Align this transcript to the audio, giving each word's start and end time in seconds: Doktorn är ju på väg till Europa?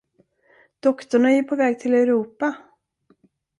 Doktorn 0.83 1.25
är 1.25 1.29
ju 1.29 1.43
på 1.43 1.55
väg 1.55 1.79
till 1.79 1.93
Europa? 1.93 2.55